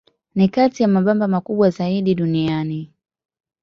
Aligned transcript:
Ni 0.35 0.49
kati 0.49 0.83
ya 0.83 0.87
mabamba 0.89 1.27
makubwa 1.27 1.69
zaidi 1.69 2.15
duniani. 2.15 2.93